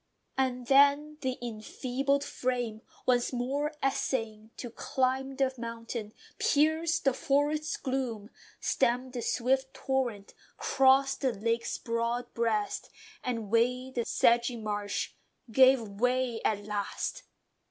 And 0.35 0.65
then, 0.65 1.19
th' 1.21 1.37
enfeebled 1.43 2.23
frame, 2.23 2.81
once 3.05 3.31
more 3.31 3.71
essaying 3.83 4.49
To 4.57 4.71
climb 4.71 5.35
the 5.35 5.53
mountain, 5.59 6.13
pierce 6.39 6.99
the 6.99 7.13
forest's 7.13 7.77
gloom, 7.77 8.31
Stem 8.59 9.11
the 9.11 9.21
swift 9.21 9.75
torrent, 9.75 10.33
cross 10.57 11.13
the 11.15 11.31
lake's 11.31 11.77
broad 11.77 12.33
breast, 12.33 12.89
And 13.23 13.51
wade 13.51 13.93
the 13.93 14.03
sedgy 14.05 14.57
marsh, 14.57 15.11
gave 15.51 15.79
way 15.81 16.41
at 16.43 16.65
last! 16.65 17.21